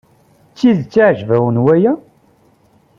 D 0.51 0.53
tidet 0.57 0.93
iɛjeb-awen 1.01 1.61
waya? 1.63 1.93